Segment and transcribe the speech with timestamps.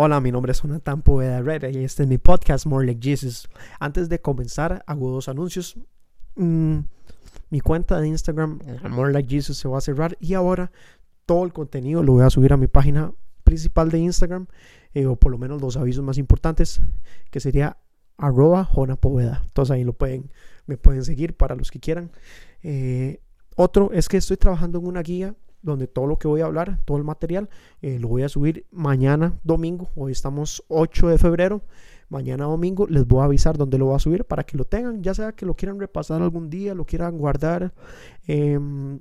[0.00, 3.48] Hola, mi nombre es Jonathan Poveda Herrera y este es mi podcast More Like Jesus.
[3.80, 5.76] Antes de comenzar, hago dos anuncios.
[6.36, 6.82] Mm,
[7.50, 10.70] mi cuenta de Instagram, More Like Jesus, se va a cerrar y ahora
[11.26, 14.46] todo el contenido lo voy a subir a mi página principal de Instagram,
[14.94, 16.80] eh, o por lo menos los avisos más importantes,
[17.32, 17.78] que sería
[18.18, 19.42] arroba Jonapoveda.
[19.46, 20.30] Entonces ahí lo pueden,
[20.66, 22.12] me pueden seguir para los que quieran.
[22.62, 23.20] Eh,
[23.56, 26.80] otro es que estoy trabajando en una guía donde todo lo que voy a hablar,
[26.84, 27.48] todo el material,
[27.82, 29.90] eh, lo voy a subir mañana domingo.
[29.94, 31.62] Hoy estamos 8 de febrero.
[32.08, 35.02] Mañana domingo les voy a avisar dónde lo voy a subir para que lo tengan,
[35.02, 37.74] ya sea que lo quieran repasar algún día, lo quieran guardar,
[38.26, 39.00] em,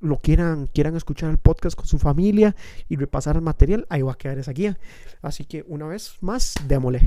[0.00, 2.56] lo quieran, quieran escuchar el podcast con su familia
[2.88, 4.78] y repasar el material, ahí va a quedar esa guía.
[5.20, 7.02] Así que una vez más, démosle.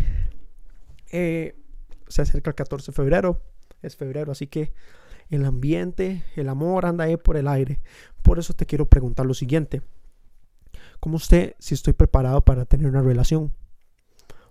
[1.11, 1.55] Eh,
[2.07, 3.41] se acerca el 14 de febrero,
[3.81, 4.73] es febrero, así que
[5.29, 7.81] el ambiente, el amor anda ahí por el aire.
[8.21, 9.81] Por eso te quiero preguntar lo siguiente.
[10.99, 13.51] ¿Cómo usted si estoy preparado para tener una relación?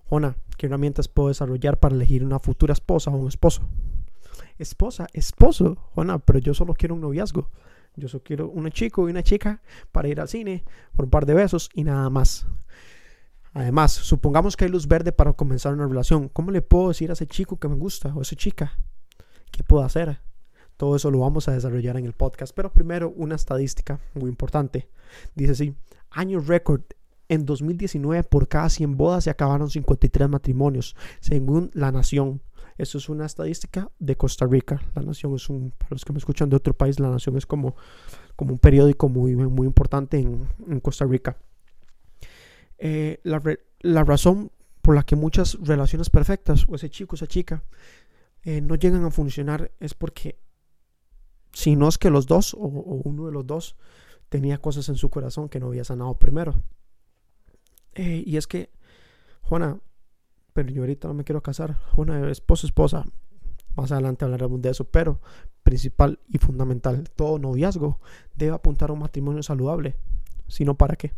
[0.04, 3.62] Jona, ¿qué herramientas puedo desarrollar para elegir una futura esposa o un esposo?
[4.58, 7.50] Esposa, esposo, Jona, pero yo solo quiero un noviazgo.
[7.96, 10.64] Yo solo quiero un chico y una chica para ir al cine
[10.94, 12.46] por un par de besos y nada más.
[13.52, 16.28] Además, supongamos que hay luz verde para comenzar una relación.
[16.28, 18.78] ¿Cómo le puedo decir a ese chico que me gusta o a esa chica?
[19.52, 20.18] ¿Qué puedo hacer?
[20.76, 22.54] Todo eso lo vamos a desarrollar en el podcast.
[22.54, 24.88] Pero primero, una estadística muy importante.
[25.34, 25.74] Dice así,
[26.10, 26.82] año récord.
[27.26, 32.42] En 2019, por cada 100 bodas se acabaron 53 matrimonios, según La Nación.
[32.76, 34.82] Eso es una estadística de Costa Rica.
[34.94, 37.46] La Nación es un, para los que me escuchan de otro país, La Nación es
[37.46, 37.76] como,
[38.36, 41.38] como un periódico muy, muy importante en, en Costa Rica.
[42.78, 43.42] Eh, la,
[43.80, 44.50] la, razón
[44.82, 47.62] por la que muchas relaciones perfectas, o ese chico, esa chica,
[48.42, 50.36] eh, no llegan a funcionar es porque
[51.64, 53.74] si no es que los dos o, uno de los dos
[54.28, 56.62] tenía cosas en su corazón que no había sanado primero.
[57.94, 58.70] Eh, y es que,
[59.40, 59.80] Juana,
[60.52, 61.78] pero yo ahorita no me quiero casar.
[61.92, 63.06] Juana, esposo, esposa.
[63.76, 65.22] Más adelante hablaremos de eso, pero
[65.62, 67.98] principal y fundamental, todo noviazgo
[68.34, 69.96] debe apuntar a un matrimonio saludable.
[70.48, 71.14] Si no, ¿para qué?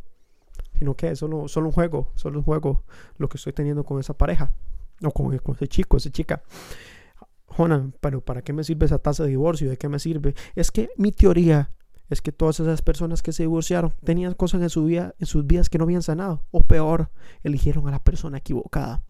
[0.79, 2.85] Sino que es solo, solo un juego, solo un juego
[3.19, 4.53] lo que estoy teniendo con esa pareja,
[5.03, 6.45] o con, con ese chico, esa chica.
[7.47, 9.71] Jona, pero ¿para qué me sirve esa tasa de divorcio?
[9.71, 10.35] ¿De qué me sirve?
[10.55, 11.71] Es que mi teoría
[12.09, 15.47] es que todas esas personas que se divorciaron tenían cosas en, su vida, en sus
[15.47, 16.45] vidas que no habían sanado.
[16.51, 17.11] O peor,
[17.43, 19.05] eligieron a la persona equivocada.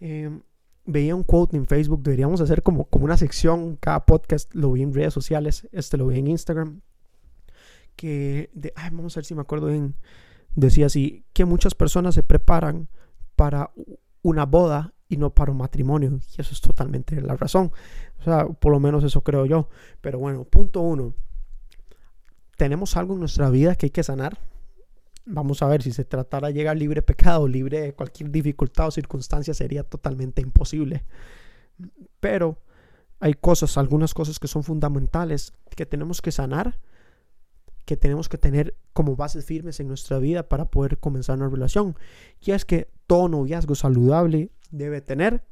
[0.00, 0.42] Em,
[0.84, 4.82] veía un quote en Facebook, deberíamos hacer como, como una sección, cada podcast lo vi
[4.82, 6.80] en redes sociales, este lo vi en Instagram,
[7.94, 9.94] que, ay, vamos a ver si me acuerdo bien,
[10.56, 12.88] decía así, que muchas personas se preparan
[13.36, 13.70] para
[14.22, 16.18] una boda y no para un matrimonio.
[16.36, 17.70] Y eso es totalmente la razón.
[18.20, 19.68] O sea, por lo menos eso creo yo.
[20.00, 21.12] Pero bueno, punto uno.
[22.56, 24.38] Tenemos algo en nuestra vida que hay que sanar.
[25.26, 28.88] Vamos a ver, si se tratara de llegar libre de pecado, libre de cualquier dificultad
[28.88, 31.04] o circunstancia, sería totalmente imposible.
[32.18, 32.58] Pero
[33.20, 36.78] hay cosas, algunas cosas que son fundamentales que tenemos que sanar,
[37.84, 41.96] que tenemos que tener como bases firmes en nuestra vida para poder comenzar una relación.
[42.40, 45.44] Y es que todo noviazgo saludable debe tener,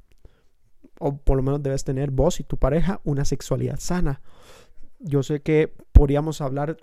[0.98, 4.22] o por lo menos debes tener vos y tu pareja, una sexualidad sana.
[4.98, 6.78] Yo sé que podríamos hablar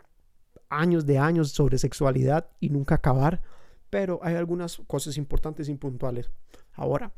[0.70, 3.42] años de años sobre sexualidad y nunca acabar,
[3.90, 6.30] pero hay algunas cosas importantes y puntuales.
[6.74, 7.12] Ahora,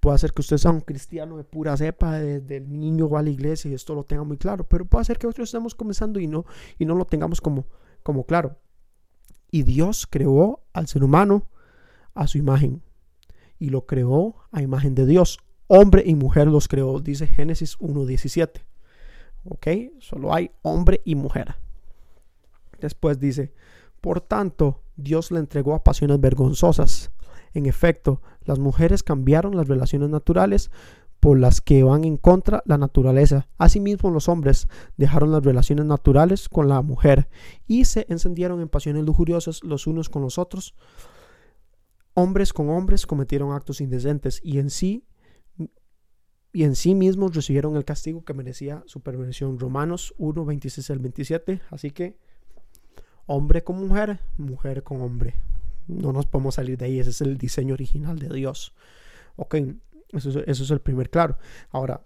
[0.00, 3.22] puede ser que usted sea un cristiano de pura cepa, desde el niño va a
[3.22, 6.20] la iglesia y esto lo tenga muy claro, pero puede ser que nosotros estemos comenzando
[6.20, 6.44] y no,
[6.78, 7.64] y no lo tengamos como,
[8.02, 8.58] como claro.
[9.50, 11.46] Y Dios creó al ser humano
[12.12, 12.82] a su imagen
[13.60, 15.38] y lo creó a imagen de Dios.
[15.68, 18.62] Hombre y mujer los creó, dice Génesis 1.17.
[19.44, 19.66] ¿Ok?
[20.00, 21.54] Solo hay hombre y mujer.
[22.80, 23.52] Después dice,
[24.00, 27.12] por tanto, Dios le entregó a pasiones vergonzosas.
[27.54, 30.70] En efecto, las mujeres cambiaron las relaciones naturales
[31.20, 33.46] por las que van en contra la naturaleza.
[33.58, 37.28] Asimismo, los hombres dejaron las relaciones naturales con la mujer
[37.66, 40.74] y se encendieron en pasiones lujuriosas los unos con los otros,
[42.14, 45.04] hombres con hombres cometieron actos indecentes y en sí
[46.52, 49.58] y en sí mismos recibieron el castigo que merecía su perversión.
[49.58, 51.60] Romanos 1, 26 al 27.
[51.70, 52.18] Así que
[53.26, 55.36] hombre con mujer, mujer con hombre.
[55.86, 56.98] No nos podemos salir de ahí.
[56.98, 58.74] Ese es el diseño original de Dios.
[59.36, 59.56] Ok,
[60.12, 61.38] eso, eso es el primer claro.
[61.70, 62.04] Ahora,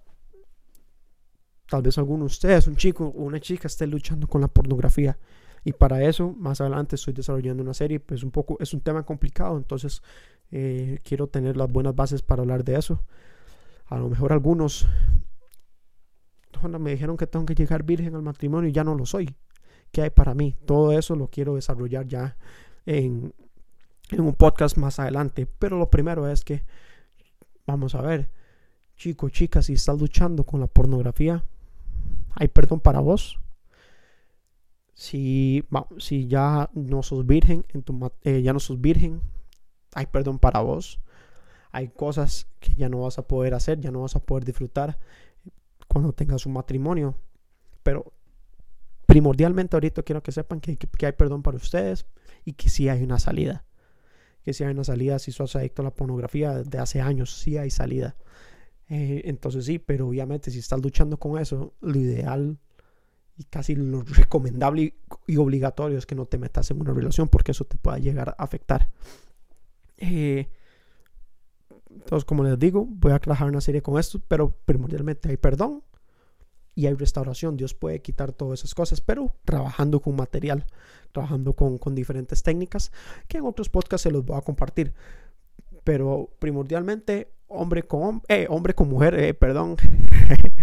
[1.66, 5.18] tal vez alguno de ustedes, un chico o una chica, esté luchando con la pornografía.
[5.64, 9.02] Y para eso, más adelante estoy desarrollando una serie, pues un poco, es un tema
[9.02, 10.02] complicado, entonces
[10.50, 13.02] eh, quiero tener las buenas bases para hablar de eso.
[13.86, 14.86] A lo mejor algunos
[16.78, 19.34] me dijeron que tengo que llegar virgen al matrimonio y ya no lo soy.
[19.92, 20.56] ¿Qué hay para mí?
[20.66, 22.36] Todo eso lo quiero desarrollar ya
[22.86, 23.32] en,
[24.10, 25.46] en un podcast más adelante.
[25.46, 26.64] Pero lo primero es que,
[27.66, 28.30] vamos a ver,
[28.96, 31.44] chicos, chicas, si estás luchando con la pornografía,
[32.34, 33.38] hay perdón para vos.
[34.94, 35.64] Si,
[35.98, 39.20] si ya no sos virgen, en tu, eh, ya no sos virgen,
[39.94, 41.00] hay perdón para vos.
[41.72, 44.98] Hay cosas que ya no vas a poder hacer, ya no vas a poder disfrutar
[45.88, 47.16] cuando tengas un matrimonio.
[47.82, 48.12] Pero
[49.06, 52.06] primordialmente ahorita quiero que sepan que, que hay perdón para ustedes
[52.44, 53.64] y que sí hay una salida
[54.44, 57.56] que si hay una salida, si sos adicto a la pornografía de hace años, sí
[57.56, 58.14] hay salida.
[58.88, 62.58] Eh, entonces sí, pero obviamente si estás luchando con eso, lo ideal
[63.36, 64.94] y casi lo recomendable
[65.26, 68.30] y, obligatorio es que no te metas en una relación porque eso te pueda llegar
[68.38, 68.90] a afectar.
[69.96, 70.48] Eh,
[71.90, 75.82] entonces, como les digo, voy a trabajar una serie con esto, pero primordialmente hay perdón
[76.74, 77.56] y hay restauración.
[77.56, 80.66] Dios puede quitar todas esas cosas, pero trabajando con material,
[81.12, 82.92] trabajando con, diferentes técnicas
[83.28, 84.94] que en otros podcasts se los voy a compartir.
[85.84, 89.76] Pero primordialmente, hombre con, eh, hombre con mujer, eh, perdón,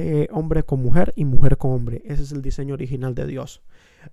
[0.00, 2.02] eh, hombre con mujer y mujer con hombre.
[2.04, 3.62] Ese es el diseño original de Dios.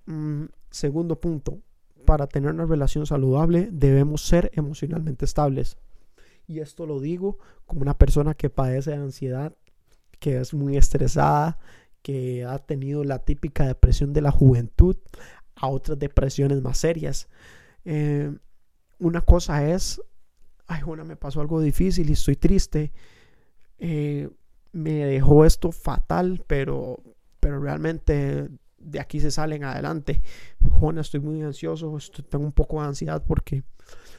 [0.06, 1.60] Mm, segundo punto,
[2.04, 5.76] para tener una relación saludable debemos ser emocionalmente estables.
[6.48, 9.54] Y esto lo digo como una persona que padece de ansiedad
[10.18, 11.58] que es muy estresada,
[12.02, 14.96] que ha tenido la típica depresión de la juventud,
[15.54, 17.28] a otras depresiones más serias.
[17.84, 18.36] Eh,
[18.98, 20.02] una cosa es,
[20.66, 22.92] ay, una me pasó algo difícil y estoy triste.
[23.78, 24.28] Eh,
[24.76, 27.02] me dejó esto fatal, pero,
[27.40, 30.22] pero realmente de aquí se salen adelante.
[30.78, 31.96] Juana, estoy muy ansioso,
[32.28, 33.64] tengo un poco de ansiedad porque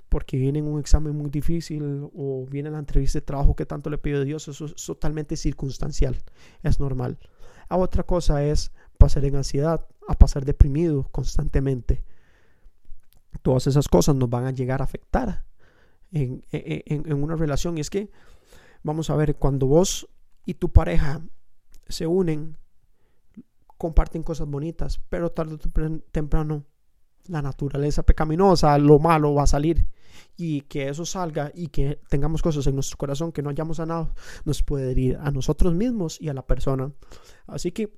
[0.10, 3.98] porque viene un examen muy difícil o viene la entrevista de trabajo que tanto le
[3.98, 6.18] pido a Dios, eso es totalmente circunstancial,
[6.64, 7.20] es normal.
[7.68, 12.06] A otra cosa es pasar en ansiedad, a pasar deprimido constantemente.
[13.42, 15.44] Todas esas cosas nos van a llegar a afectar
[16.14, 17.78] en, en, en una relación.
[17.78, 18.10] Y es que,
[18.84, 20.08] vamos a ver, cuando vos
[20.48, 21.22] y tu pareja
[21.90, 22.58] se unen,
[23.78, 26.66] comparten cosas bonitas, pero tarde o temprano
[27.26, 29.86] la naturaleza pecaminosa, lo malo va a salir.
[30.38, 34.16] Y que eso salga y que tengamos cosas en nuestro corazón que no hayamos sanado,
[34.46, 36.94] nos puede herir a nosotros mismos y a la persona.
[37.46, 37.94] Así que,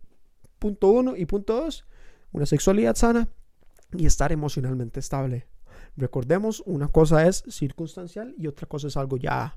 [0.57, 1.85] punto uno y punto dos,
[2.31, 3.29] una sexualidad sana
[3.95, 5.45] y estar emocionalmente estable.
[5.95, 9.55] Recordemos, una cosa es circunstancial y otra cosa es algo ya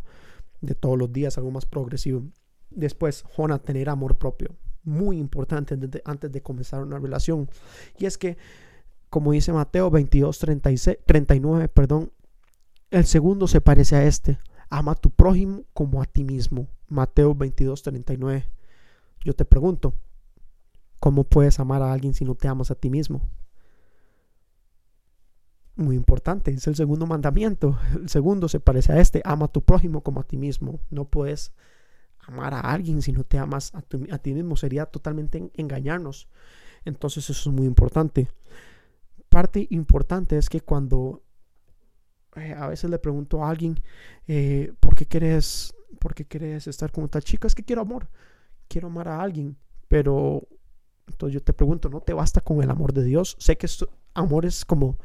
[0.60, 2.24] de todos los días, algo más progresivo.
[2.74, 4.54] Después, Jona, tener amor propio.
[4.84, 7.48] Muy importante antes de comenzar una relación.
[7.98, 8.36] Y es que
[9.12, 12.10] como dice Mateo 22, 36, 39, perdón,
[12.90, 14.38] el segundo se parece a este.
[14.70, 16.66] Ama a tu prójimo como a ti mismo.
[16.88, 18.46] Mateo 22, 39.
[19.22, 19.94] Yo te pregunto,
[20.98, 23.20] ¿cómo puedes amar a alguien si no te amas a ti mismo?
[25.76, 27.78] Muy importante, es el segundo mandamiento.
[27.94, 30.80] El segundo se parece a este, ama a tu prójimo como a ti mismo.
[30.88, 31.52] No puedes
[32.22, 34.56] amar a alguien si no te amas a, ti mismo.
[34.56, 36.28] Sería totalmente engañarnos.
[36.84, 38.28] Entonces eso es muy importante
[39.32, 41.22] parte importante es que cuando
[42.36, 43.82] eh, a veces le pregunto a alguien,
[44.28, 47.46] eh, ¿por qué quieres, por qué quieres estar con esta chica?
[47.46, 48.10] Es que quiero amor,
[48.68, 49.56] quiero amar a alguien,
[49.88, 50.46] pero
[51.06, 53.34] entonces yo te pregunto, ¿no te basta con el amor de Dios?
[53.38, 54.98] Sé que esto, amor es como,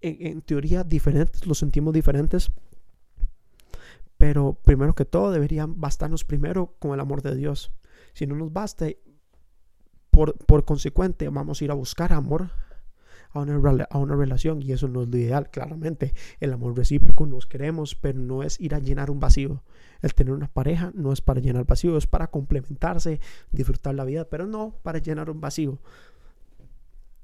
[0.00, 2.50] en, teoría, diferentes, lo sentimos diferentes,
[4.28, 7.72] pero primero que todo deberían bastarnos primero con el amor de Dios.
[8.12, 8.88] Si no nos basta,
[10.10, 12.50] por, consecuente, vamos a ir a buscar amor
[13.30, 16.12] a una, a una, relación y eso no es lo ideal, claramente.
[16.40, 19.62] El amor recíproco nos queremos, pero no es ir a llenar un vacío.
[20.02, 23.20] El tener una pareja no es para llenar vacío, es para complementarse,
[23.50, 25.78] disfrutar la vida, pero no para llenar un vacío.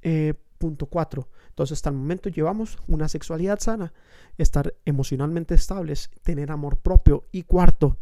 [0.00, 1.28] Eh, punto 4.
[1.48, 3.92] Entonces, hasta el momento llevamos una sexualidad sana,
[4.38, 7.24] estar emocionalmente estables, tener amor propio.
[7.32, 7.96] Y cuarto,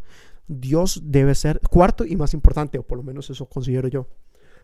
[0.46, 4.08] Dios debe ser, cuarto y más importante, o por lo menos eso considero yo,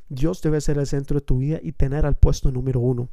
[0.09, 3.09] Dios debe ser el centro de tu vida y tener al puesto número uno.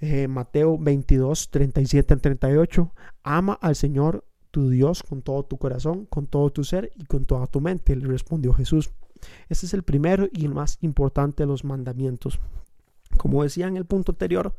[0.00, 2.92] Eh, Mateo 22, 37 al 38.
[3.22, 7.24] Ama al Señor tu Dios con todo tu corazón, con todo tu ser y con
[7.24, 8.90] toda tu mente, le respondió Jesús.
[9.48, 12.38] Este es el primero y el más importante de los mandamientos.
[13.16, 14.54] Como decía en el punto anterior,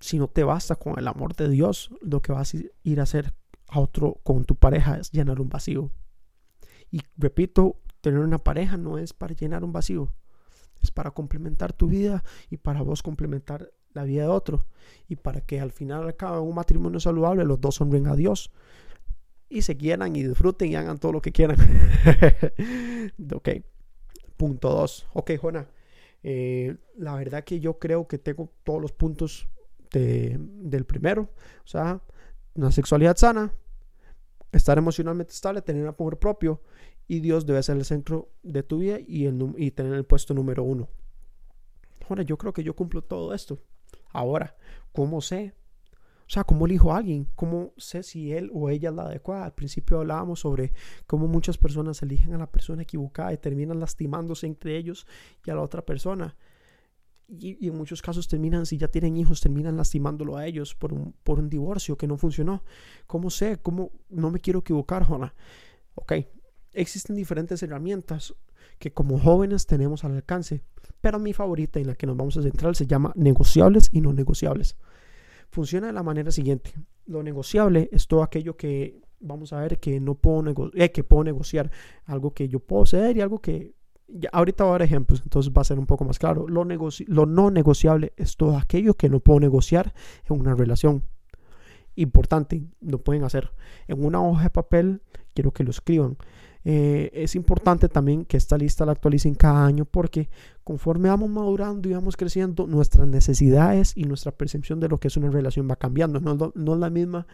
[0.00, 3.02] si no te basta con el amor de Dios, lo que vas a ir a
[3.02, 3.34] hacer
[3.68, 5.90] a otro con tu pareja es llenar un vacío.
[6.90, 10.14] Y repito, Tener una pareja no es para llenar un vacío,
[10.80, 14.66] es para complementar tu vida y para vos complementar la vida de otro.
[15.08, 18.52] Y para que al final al cabo un matrimonio saludable los dos honren a Dios
[19.48, 21.58] y se quieran y disfruten y hagan todo lo que quieran.
[23.34, 23.48] ok,
[24.36, 25.08] punto dos.
[25.12, 25.66] Ok, Jona,
[26.22, 29.48] Eh, la verdad que yo creo que tengo todos los puntos
[29.90, 31.30] del primero.
[31.64, 32.02] O sea,
[32.54, 33.52] una sexualidad sana,
[34.52, 36.60] estar emocionalmente estable, tener amor propio
[37.06, 40.34] y Dios debe ser el centro de tu vida y, el, y tener el puesto
[40.34, 40.88] número uno.
[42.08, 43.58] Ahora, yo creo que yo cumplo todo esto.
[44.10, 44.56] Ahora,
[44.92, 45.54] ¿cómo sé?
[46.28, 47.26] O sea, ¿cómo elijo a alguien?
[47.34, 49.46] ¿Cómo sé si él o ella es la adecuada?
[49.46, 50.74] Al principio hablábamos sobre
[51.06, 55.06] cómo muchas personas eligen a la persona equivocada y terminan lastimándose entre ellos
[55.46, 56.36] y a la otra persona.
[57.28, 61.14] Y, en muchos casos terminan, si ya tienen hijos, terminan lastimándolo a ellos por un,
[61.24, 62.62] por un divorcio que no funcionó.
[63.06, 63.56] ¿Cómo sé?
[63.62, 65.34] ¿Cómo no me quiero equivocar, Juana?
[65.94, 66.12] Ok,
[66.74, 68.34] existen diferentes herramientas
[68.78, 70.62] que como jóvenes tenemos al alcance,
[71.00, 74.12] pero mi favorita en la que nos vamos a centrar se llama negociables y no
[74.12, 74.76] negociables
[75.50, 76.72] funciona de la manera siguiente.
[77.06, 81.24] Lo negociable es todo aquello que vamos a ver que no puedo, eh, que puedo
[81.24, 81.70] negociar,
[82.04, 83.74] algo que yo puedo ceder y algo que
[84.06, 86.48] ya, ahorita voy a dar ejemplos, entonces va a ser un poco más claro.
[86.48, 89.92] Lo, lo no negociable es todo aquello que no puedo negociar
[90.28, 91.04] en una relación.
[91.94, 93.50] Importante, lo pueden hacer.
[93.86, 95.02] En una hoja de papel,
[95.34, 96.16] quiero que lo escriban.
[96.64, 100.28] Eh, es importante también que esta lista la actualicen cada año porque
[100.64, 105.16] conforme vamos madurando y vamos creciendo, nuestras necesidades y nuestra percepción de lo que es
[105.16, 106.20] una relación va cambiando.
[106.20, 107.26] No, no es la misma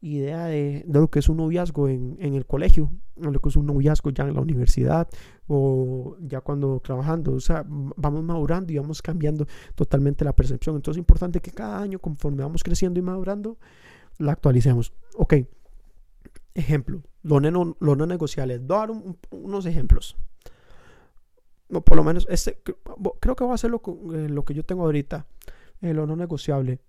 [0.00, 3.56] idea de, lo que es un noviazgo en, en, el colegio, o lo que es
[3.56, 5.08] un noviazgo ya en la universidad
[5.48, 7.34] o ya cuando trabajando.
[7.34, 10.76] O sea, vamos madurando y vamos cambiando totalmente la percepción.
[10.76, 13.58] Entonces es importante que cada año, conforme vamos creciendo y madurando,
[14.18, 14.92] la actualicemos.
[15.16, 15.34] Ok,
[16.56, 18.58] ejemplo lo no, lo no negociable.
[18.60, 18.90] Dar
[19.30, 20.16] unos ejemplos.
[21.68, 22.62] Por lo menos, este,
[23.20, 23.82] creo que voy a hacer lo,
[24.14, 25.26] eh, lo que yo tengo ahorita.
[25.80, 26.80] Eh, lo no negociable.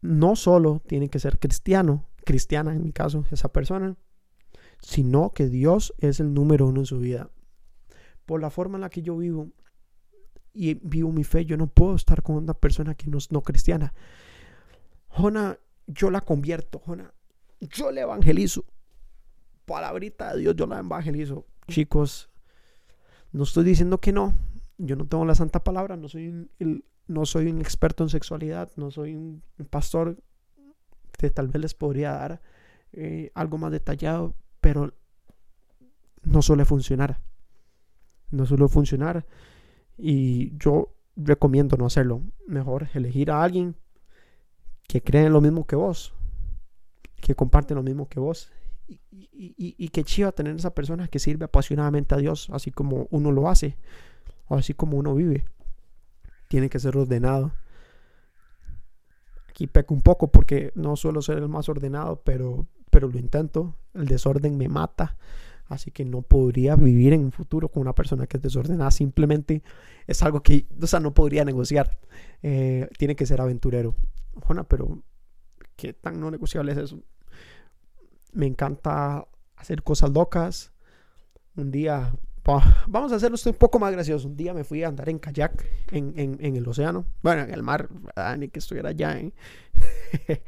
[0.00, 3.96] No solo tiene que ser cristiano, cristiana en mi caso, esa persona,
[4.80, 7.30] sino que Dios es el número uno en su vida.
[8.26, 9.50] Por la forma en la que yo vivo
[10.52, 13.42] y vivo mi fe, yo no puedo estar con una persona que no es no
[13.42, 13.92] cristiana.
[15.08, 17.12] Jona, yo la convierto, Jona,
[17.68, 18.64] yo le evangelizo
[19.64, 21.46] palabrita de Dios yo la evangelizo.
[21.68, 22.30] Chicos,
[23.32, 24.36] no estoy diciendo que no.
[24.78, 28.70] Yo no tengo la santa palabra, no soy un, no soy un experto en sexualidad,
[28.76, 30.16] no soy un, pastor
[31.16, 32.40] que tal vez les podría dar
[32.92, 34.92] eh, algo más detallado, pero
[36.22, 37.20] no suele funcionar.
[38.30, 39.26] No suele funcionar.
[39.96, 42.22] Y yo recomiendo no hacerlo.
[42.48, 43.76] Mejor elegir a alguien
[44.88, 46.14] que cree en lo mismo que vos,
[47.24, 48.50] que comparte lo mismo que vos
[48.86, 53.08] y, y, y, qué chido tener esa persona que sirve apasionadamente a Dios, así como
[53.10, 53.76] uno lo hace,
[54.46, 55.46] o así como uno vive.
[56.48, 57.52] Tiene que ser ordenado.
[59.48, 63.74] Aquí peco un poco porque no suelo ser el más ordenado, pero, pero lo intento.
[63.94, 65.16] El desorden me mata.
[65.66, 68.90] Así que no podría vivir en un futuro con una persona que es desordenada.
[68.90, 69.62] Simplemente
[70.06, 71.98] es algo que, o sea, no podría negociar.
[72.42, 73.94] Eh, tiene que ser aventurero.
[74.42, 75.02] Jona, pero
[75.76, 77.02] ¿qué tan no negociable es eso?
[78.34, 79.26] Me encanta
[79.56, 80.72] hacer cosas locas.
[81.56, 82.12] Un día,
[82.86, 84.28] vamos a hacerlo un poco más gracioso.
[84.28, 87.88] Un día me fui a andar en kayak en, el océano, bueno, en el mar,
[88.38, 89.18] ni que estuviera allá.
[89.18, 89.32] ¿eh?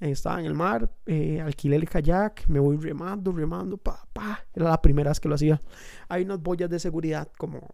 [0.00, 4.44] Estaba en el mar, eh, alquilé el kayak, me voy remando, remando, pa, pa.
[4.52, 5.60] Era la primera vez que lo hacía.
[6.08, 7.66] Hay unas boyas de seguridad como,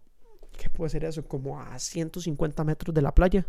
[0.56, 1.24] ¿qué puede ser eso?
[1.24, 3.44] Como a 150 metros de la playa.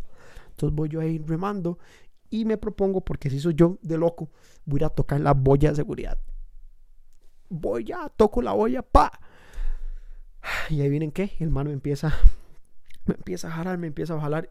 [0.50, 1.78] Entonces voy yo ahí remando
[2.34, 4.32] y me propongo, porque si soy yo de loco,
[4.66, 6.18] voy a ir a tocar la boya de seguridad.
[7.48, 9.20] Voy ya, toco la boya, pa.
[10.72, 12.12] Y ahí vienen qué, el mano me empieza,
[13.06, 14.50] me empieza a jalar, me empieza a jalar.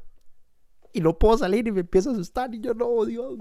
[0.92, 2.54] Y no puedo salir y me empieza a asustar.
[2.54, 3.36] Y yo, no, Dios,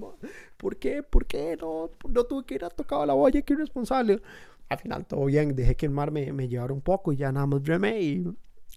[0.57, 1.03] ¿por qué?
[1.03, 1.55] ¿Por qué?
[1.61, 4.23] No, no tuve que ir a tocar la boya, qué irresponsable.
[4.69, 7.31] Al final todo bien, dejé que el mar me, me llevara un poco y ya
[7.31, 8.25] nada más remé y,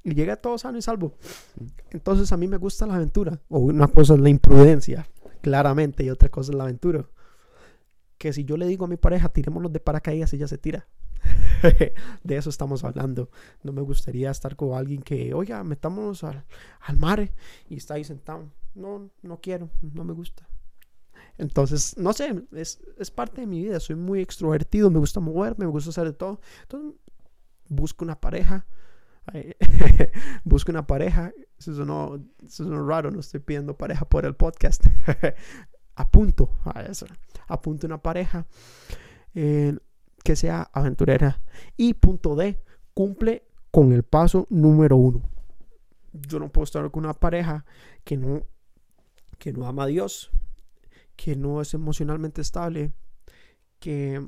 [0.02, 1.14] y llegué todo sano y salvo.
[1.90, 3.40] Entonces a mí me gusta la aventura.
[3.48, 5.06] O una cosa es la imprudencia
[5.44, 7.06] claramente, y otra cosa es la aventura.
[8.16, 10.88] Que si yo le digo a mi pareja, tirémonos de paracaídas, ella se tira.
[12.24, 13.28] de eso estamos hablando.
[13.62, 16.46] No me gustaría estar con alguien que, oiga, metámonos al,
[16.80, 17.30] al mar
[17.68, 18.50] y está ahí sentado.
[18.74, 20.48] No, no quiero, no me gusta.
[21.36, 23.80] Entonces, no sé, es, es, parte de mi vida.
[23.80, 26.40] Soy muy extrovertido, me gusta moverme, me gusta hacer de todo.
[26.62, 26.94] Entonces,
[27.68, 28.66] busco una pareja
[30.44, 31.32] busco una pareja.
[31.68, 34.86] Eso no eso raro, no estoy pidiendo pareja por el podcast.
[35.94, 36.84] apunto a.
[37.46, 38.46] Apunto una pareja
[39.34, 39.76] eh,
[40.22, 41.40] que sea aventurera.
[41.76, 42.62] Y punto D,
[42.94, 45.22] cumple con el paso número uno.
[46.12, 47.64] Yo no puedo estar con una pareja
[48.04, 48.46] que no,
[49.38, 50.30] que no ama a Dios,
[51.16, 52.92] que no es emocionalmente estable,
[53.80, 54.24] que,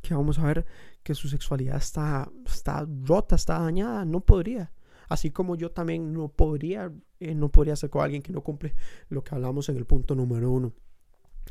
[0.00, 0.66] que vamos a ver
[1.02, 4.04] que su sexualidad está, está rota, está dañada.
[4.04, 4.72] No podría.
[5.08, 8.74] Así como yo también no podría, eh, no podría ser con alguien que no cumple
[9.08, 10.72] lo que hablamos en el punto número uno.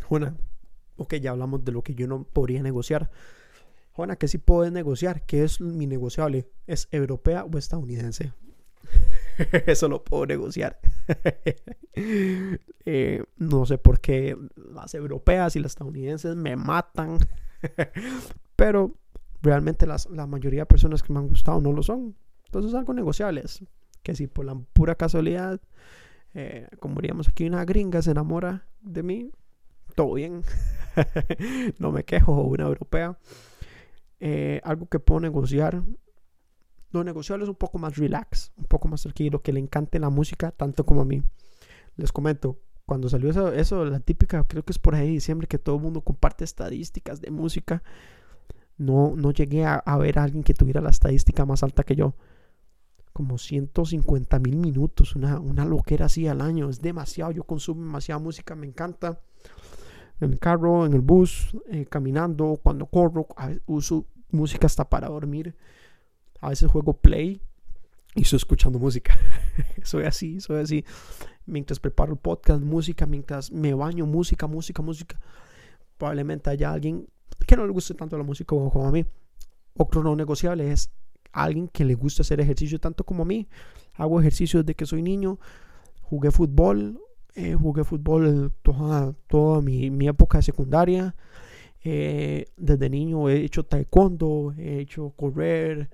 [0.04, 0.36] Juana,
[0.98, 3.10] ok, ya hablamos de lo que yo no podría negociar.
[3.92, 5.26] Juana, ¿qué sí puedo negociar?
[5.26, 6.50] ¿Qué es mi negociable?
[6.66, 8.34] ¿Es europea o estadounidense?
[9.68, 10.80] Eso lo puedo negociar.
[12.86, 17.18] Eh, no sé por qué las europeas y las estadounidenses me matan.
[18.58, 18.98] Pero
[19.42, 22.14] realmente las, la mayoría de personas que me han gustado no lo son.
[22.54, 23.44] Entonces es algo negociable.
[24.04, 25.60] que si por la pura casualidad,
[26.36, 29.32] eh, como diríamos aquí, una gringa se enamora de mí,
[29.96, 30.44] todo bien.
[31.80, 33.18] no me quejo, una europea.
[34.20, 35.84] Eh, algo que puedo negociar
[36.92, 40.12] lo negociable es un poco más relax, un poco más tranquilo, que le encante la
[40.12, 41.24] música tanto como a mí.
[41.96, 45.58] Les comento, cuando salió eso, eso la típica, creo que es por ahí diciembre que
[45.58, 47.82] todo el mundo comparte estadísticas de música.
[48.78, 52.14] No, no llegué a, ver a alguien que tuviera la estadística más alta que yo.
[53.14, 56.70] Como 150 mil minutos, una, una loquera así al año.
[56.70, 59.22] Es demasiado, yo consumo demasiada música, me encanta.
[60.20, 63.28] En el carro, en el bus, eh, caminando, cuando corro,
[63.66, 65.56] uso música hasta para dormir.
[66.42, 67.42] A veces juego play
[68.16, 69.18] y estoy escuchando música.
[69.84, 70.86] soy así, soy así.
[71.46, 75.20] Mientras preparo el podcast, música, mientras me baño, música, música, música.
[75.98, 77.08] Probablemente haya alguien
[77.46, 79.06] que no le guste tanto la música como a mí.
[79.76, 80.92] Otro no negociable es
[81.34, 83.48] alguien que le gusta hacer ejercicio tanto como a mí.
[83.96, 85.40] Hago ejercicio desde que soy niño.
[86.02, 87.00] Jugué fútbol.
[87.36, 91.16] Eh, jugué fútbol toda, toda mi, mi época de secundaria.
[91.86, 95.90] Eh, desde niño he hecho taekwondo, he hecho correr,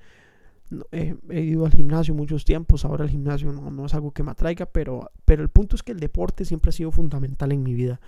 [0.91, 4.67] he, ido al gimnasio muchos tiempos, ahora el gimnasio no, es algo que me atraiga,
[4.67, 7.99] pero, pero el punto es que el deporte siempre ha sido fundamental en mi vida.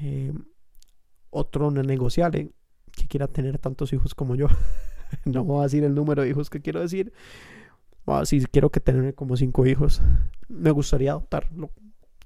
[0.00, 0.32] Eh,
[1.30, 2.50] otro no negociable
[2.90, 4.48] que quiera tener tantos hijos como yo.
[5.24, 7.12] no voy a decir el número de hijos que quiero decir.
[8.24, 10.02] si quiero que tener como cinco hijos,
[10.48, 11.70] me gustaría adoptar, lo,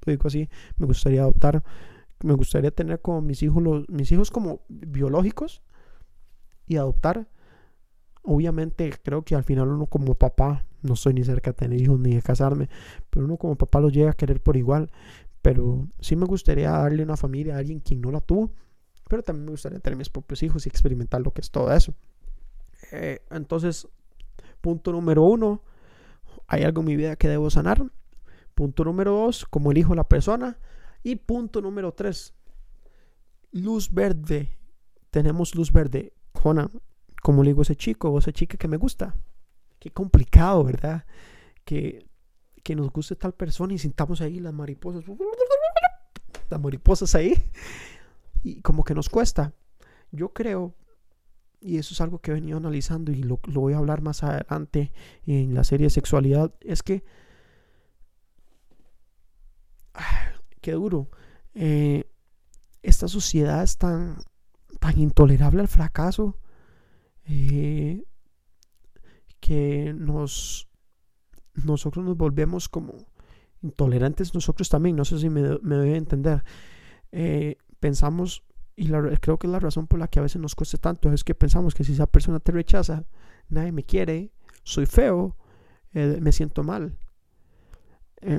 [0.06, 1.62] digo así, me gustaría adoptar,
[2.22, 5.62] me gustaría tener como mis hijos, los, mis hijos como biológicos
[6.66, 7.28] y adoptar
[8.22, 11.98] obviamente creo que al final uno como papá, no soy ni cerca de tener hijos
[11.98, 12.68] ni de casarme,
[13.10, 14.90] pero uno como papá los llega a querer por igual.
[15.42, 18.52] Pero sí me gustaría darle una familia a alguien quien no la tuvo,
[19.08, 21.94] pero también me gustaría tener mis propios hijos y experimentar lo que es todo eso.
[22.90, 23.88] Eh, entonces,
[24.60, 25.62] punto número uno,
[26.46, 27.84] hay algo en mi vida que debo sanar.
[28.54, 30.58] Punto número dos, como elijo la persona.
[31.02, 32.34] Y punto número tres,
[33.52, 34.58] luz verde.
[35.10, 36.12] Tenemos luz verde.
[36.34, 36.68] Jona,
[37.22, 39.14] como le digo a ese chico o esa chica que me gusta.
[39.78, 41.06] Qué complicado, ¿verdad?
[41.64, 42.06] Que,
[42.62, 45.04] que nos guste tal persona y sintamos ahí las mariposas.
[46.50, 47.34] Las mariposas ahí.
[48.42, 49.54] Y como que nos cuesta.
[50.12, 50.74] Yo creo,
[51.60, 54.92] y eso es algo que he venido analizando y lo, voy a hablar más adelante
[55.26, 57.04] en la serie de sexualidad, es que...
[60.60, 61.10] qué duro.
[61.54, 62.04] Eh,
[62.82, 64.18] esta sociedad es tan,
[64.78, 66.38] tan intolerable al fracaso
[67.24, 68.04] eh,
[69.40, 70.68] que nos
[71.54, 72.94] nosotros nos volvemos como
[73.62, 76.42] intolerantes nosotros también, no sé si me, me debe entender.
[77.12, 78.44] Eh, pensamos,
[78.80, 78.88] y
[79.18, 81.74] creo que la razón por la que a veces nos cuesta tanto, es que pensamos
[81.74, 83.04] que si esa persona te rechaza,
[83.50, 84.30] nadie me quiere,
[84.62, 85.36] soy feo,
[85.92, 86.96] eh, me siento mal.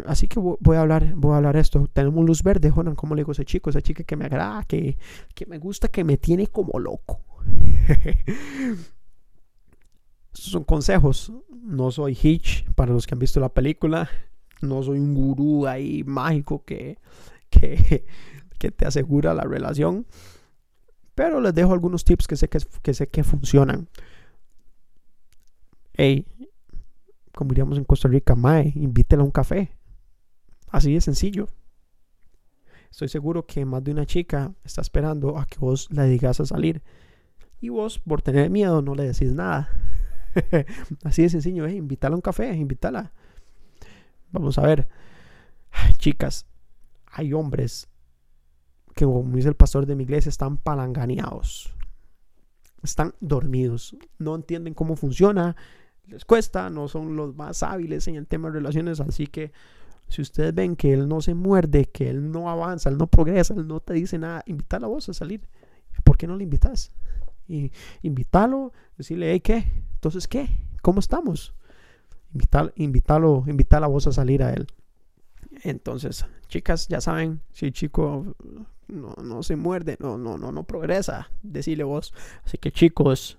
[0.08, 1.88] así que voy a hablar, voy a hablar esto.
[1.94, 4.64] Tenemos luz verde, Jonan, como le digo a ese chico, esa chica que me agrada,
[4.64, 4.98] que,
[5.36, 7.22] que me gusta, que me tiene como loco.
[10.34, 11.32] son consejos.
[11.50, 14.10] No soy Hitch, para los que han visto la película.
[14.62, 16.98] No soy un gurú ahí mágico que,
[17.52, 18.06] que,
[18.62, 20.06] que te asegura la relación.
[21.16, 23.90] Pero les dejo algunos tips que sé que, que, sé que funcionan.
[25.94, 26.28] Hey,
[27.34, 29.76] como diríamos en Costa Rica, Mae, invítela a un café.
[30.70, 31.48] Así de sencillo.
[32.92, 36.46] Estoy seguro que más de una chica está esperando a que vos le digas a
[36.46, 36.84] salir.
[37.60, 39.70] Y vos, por tener miedo, no le decís nada.
[41.04, 41.74] Así de sencillo, ¿eh?
[41.74, 43.12] Invítala a un café, invítala.
[44.32, 44.88] Vamos a ver.
[45.98, 46.46] Chicas,
[47.08, 47.91] hay hombres
[48.96, 51.74] que, como dice el pastor de mi iglesia, están palanganeados.
[52.84, 53.96] Están dormidos.
[54.18, 55.56] No entienden cómo funciona.
[56.06, 56.70] Les cuesta.
[56.70, 59.00] No son los más hábiles en el tema de relaciones.
[59.00, 59.52] Así que
[60.08, 63.54] si ustedes ven que él no se muerde, que él no avanza, él no progresa,
[63.54, 65.48] él no te dice nada, invita a vos a salir.
[66.04, 66.92] ¿Por qué no le invitas?
[67.52, 69.84] y invítalo, decirle, hey, ¿qué?
[69.96, 70.50] Entonces, ¿qué?
[70.82, 71.54] ¿Cómo estamos?
[72.34, 74.68] Invitar, invítalo, invitar a vos a salir a él.
[75.64, 78.36] Entonces, chicas, ya saben, si chico
[78.88, 82.14] no, no se muerde, no, no, no, no progresa, decirle vos.
[82.44, 83.38] Así que chicos,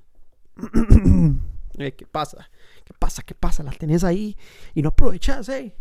[1.77, 2.51] ¿qué pasa?
[2.85, 3.23] ¿Qué pasa?
[3.23, 3.63] ¿Qué pasa?
[3.63, 4.37] La tenés ahí
[4.75, 5.75] y no aprovechas, ¿eh?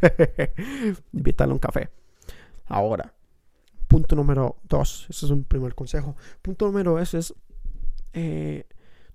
[1.12, 1.90] Invítale un café.
[2.66, 3.14] Ahora,
[3.88, 5.06] punto número dos.
[5.08, 6.16] Ese es un primer consejo.
[6.42, 7.34] Punto número dos es
[8.12, 8.66] eh,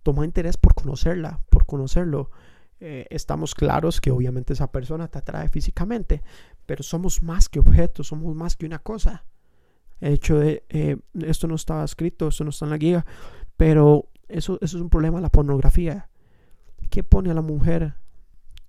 [0.02, 2.32] tomar interés por conocerla, por conocerlo.
[2.80, 6.22] Eh, estamos claros que obviamente esa persona te atrae físicamente,
[6.66, 9.26] pero somos más que objetos, somos más que una cosa.
[10.00, 13.06] El hecho eh, esto no estaba escrito, esto no está en la guía,
[13.58, 16.10] pero eso, eso es un problema, la pornografía.
[16.90, 17.96] ¿Qué pone a la mujer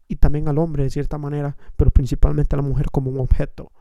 [0.09, 3.73] y también al hombre de cierta manera, pero principalmente a la mujer como un objeto?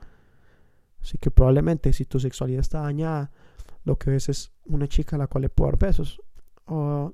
[1.02, 3.32] Así que probablemente si tu sexualidad está dañada,
[3.84, 6.22] lo que ves es una chica a la cual le puedo dar besos
[6.66, 7.14] o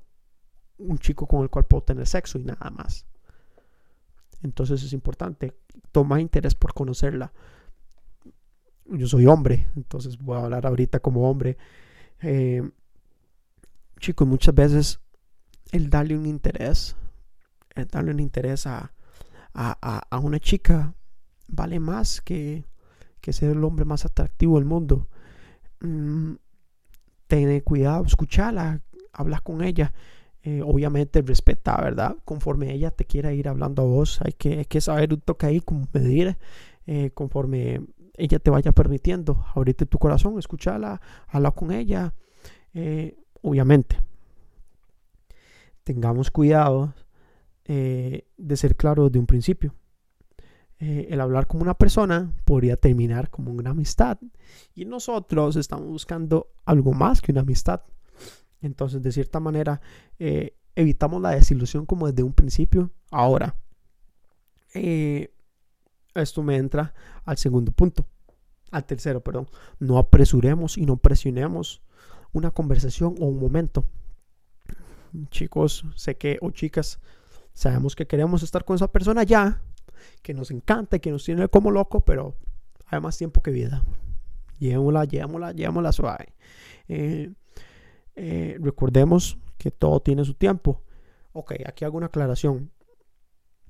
[0.78, 3.04] un chico con el cual puedo tener sexo y nada más.
[4.42, 5.54] Entonces es importante,
[5.92, 7.32] toma interés por conocerla.
[8.86, 11.56] Yo soy hombre, entonces voy a hablar ahorita como hombre.
[12.22, 12.68] Eh,
[13.98, 15.00] chicos, muchas veces
[15.72, 16.96] el darle un interés,
[17.74, 18.92] el darle un interés a,
[19.54, 20.94] a, una chica
[21.48, 22.64] vale más que,
[23.20, 25.08] que, ser el hombre más atractivo del mundo.
[25.80, 26.34] Mm,
[27.26, 28.80] ten cuidado, escucharla,
[29.12, 29.92] habla con ella.
[30.42, 32.16] Eh, obviamente respeta, ¿verdad?
[32.24, 35.60] Conforme ella te quiera ir hablando a vos, hay que, que saber un toque ahí,
[35.60, 36.38] como medir,
[36.86, 37.82] eh, conforme
[38.16, 39.44] ella te vaya permitiendo.
[39.54, 42.14] Ahorita tu corazón, escúchala, habla con ella.
[42.72, 44.00] Eh, obviamente,
[45.84, 46.94] tengamos cuidado
[47.66, 49.72] de ser claros de un principio.
[50.80, 54.18] el hablar como una persona podría terminar como una amistad.
[54.74, 57.82] Y nosotros estamos buscando algo más que una amistad.
[58.60, 59.80] Entonces, de cierta manera,
[60.18, 62.90] eh, evitamos la desilusión como desde un principio.
[63.10, 63.56] Ahora,
[64.74, 65.32] eh,
[66.14, 66.94] esto me entra
[67.24, 68.06] al segundo punto,
[68.70, 69.48] al tercero, perdón.
[69.78, 71.82] No apresuremos y no presionemos
[72.32, 73.84] una conversación o un momento.
[75.30, 77.00] Chicos, sé que, o chicas,
[77.52, 79.60] sabemos que queremos estar con esa persona ya,
[80.22, 82.36] que nos encanta y que nos tiene como loco, pero
[82.86, 83.82] hay más tiempo que vida.
[84.58, 86.34] Llevémosla, llevémosla, llevémosla suave.
[86.88, 87.32] Eh,
[88.16, 90.82] eh, recordemos que todo tiene su tiempo.
[91.32, 92.70] Ok, aquí hago una aclaración.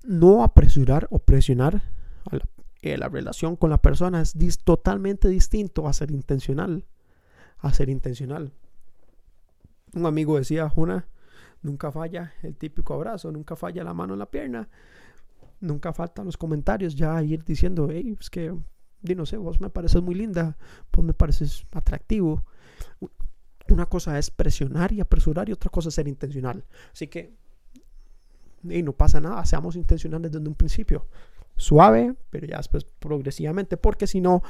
[0.05, 1.83] No apresurar o presionar
[2.31, 2.41] la,
[2.83, 6.87] eh, la, relación con la persona es totalmente distinto a ser intencional.
[7.59, 8.53] A ser intencional.
[9.93, 11.07] Un amigo decía, una,
[11.63, 14.69] nunca falla el típico abrazo, nunca falla la mano en la pierna,
[15.61, 18.55] nunca faltan los comentarios ya ir diciendo, hey, es que,
[19.03, 20.57] no sé, vos me pareces muy linda,
[20.93, 22.45] vos me pareces atractivo.
[23.71, 26.65] Una cosa es presionar y apresurar y otra cosa es ser intencional.
[26.93, 27.35] Así que,
[28.65, 31.07] y no pasa nada, seamos intencionales desde un principio.
[31.57, 34.43] Suave, pero ya después progresivamente, porque si no,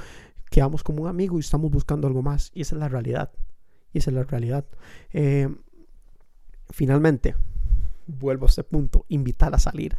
[0.50, 2.50] quedamos como un amigo y estamos buscando algo más.
[2.54, 3.30] Y esa es la realidad.
[3.92, 4.64] Y esa es la realidad.
[5.12, 5.48] Eh,
[6.70, 7.34] finalmente,
[8.06, 9.96] vuelvo a este punto, invitarla a salir.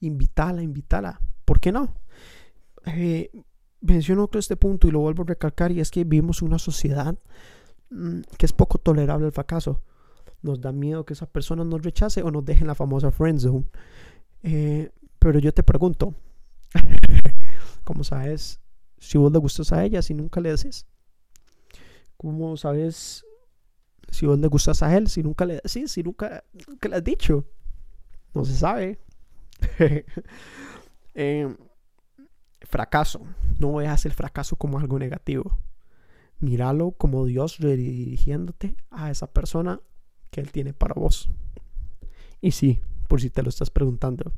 [0.00, 1.20] Invitarla, invitarla.
[1.44, 1.94] ¿Por qué no?
[2.86, 3.30] Eh,
[3.80, 7.16] menciono este punto y lo vuelvo a recalcar y es que vivimos una sociedad
[8.38, 9.82] que es poco tolerable el fracaso.
[10.42, 13.40] Nos da miedo que esa persona nos rechace o nos deje en la famosa friend
[13.40, 13.64] zone.
[14.42, 16.14] Eh, pero yo te pregunto,
[17.84, 18.60] ¿cómo sabes
[18.98, 20.86] si vos le gustas a ella si nunca le decís?
[22.16, 23.24] ¿Cómo sabes
[24.10, 26.42] si vos le gustas a él si nunca le decís, si nunca,
[26.88, 27.46] le has dicho?
[28.34, 28.98] No se sabe.
[31.14, 31.56] eh,
[32.62, 33.22] fracaso.
[33.58, 35.58] No veas el fracaso como algo negativo.
[36.42, 39.80] Míralo como Dios redirigiéndote a esa persona
[40.30, 41.30] que Él tiene para vos.
[42.40, 44.32] Y sí, por si te lo estás preguntando,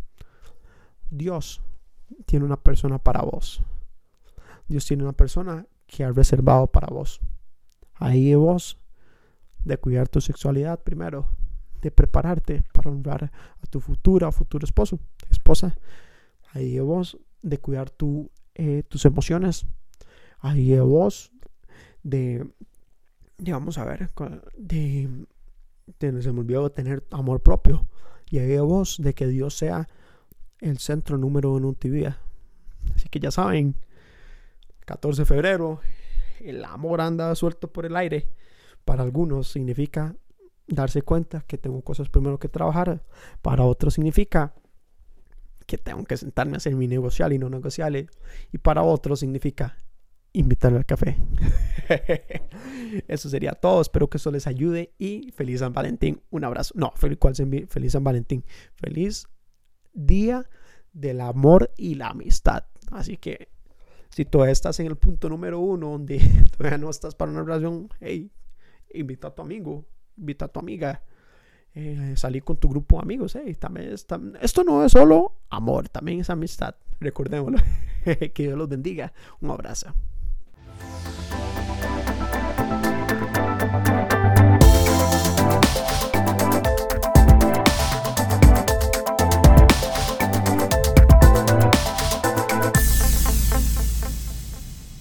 [1.10, 1.62] Dios
[2.26, 3.62] tiene una persona para vos.
[4.68, 7.20] Dios tiene una persona que ha reservado para vos.
[7.94, 8.78] Ahí vos
[9.64, 11.26] de cuidar tu sexualidad primero,
[11.80, 14.98] de prepararte para honrar a tu futura o futuro esposo,
[15.30, 15.74] esposa.
[16.52, 17.92] Ahí vos de cuidar
[18.54, 19.66] eh, tus emociones.
[20.40, 21.32] Ahí vos
[22.04, 22.46] de,
[23.38, 24.10] vamos a ver,
[24.56, 25.08] de,
[25.98, 27.88] de, se me olvidó tener amor propio.
[28.30, 29.88] Y ahí vos de que Dios sea
[30.60, 32.18] el centro número uno en tu vida.
[32.94, 33.74] Así que ya saben,
[34.86, 35.80] 14 de febrero,
[36.40, 38.28] el amor anda suelto por el aire.
[38.84, 40.14] Para algunos significa
[40.66, 43.02] darse cuenta que tengo cosas primero que trabajar.
[43.42, 44.54] Para otros significa
[45.66, 48.08] que tengo que sentarme a hacer mi negocial y no negociable.
[48.52, 49.76] Y para otros significa
[50.32, 51.16] invitarle al café.
[53.08, 53.80] eso sería todo.
[53.80, 56.22] Espero que eso les ayude y feliz San Valentín.
[56.30, 56.74] Un abrazo.
[56.76, 57.18] No, feliz,
[57.68, 58.44] feliz San Valentín.
[58.74, 59.26] Feliz
[59.92, 60.48] día
[60.92, 62.64] del amor y la amistad.
[62.90, 63.48] Así que
[64.10, 66.18] si todavía estás en el punto número uno donde
[66.56, 68.30] todavía no estás para una relación, hey,
[68.92, 69.84] invita a tu amigo,
[70.16, 71.02] invita a tu amiga.
[71.74, 73.36] eh, salir con tu grupo de amigos.
[73.58, 73.94] también,
[74.40, 76.76] esto no es solo amor, también es amistad.
[77.00, 77.58] Recordémoslo.
[78.04, 79.12] que Dios los bendiga.
[79.40, 79.92] Un abrazo.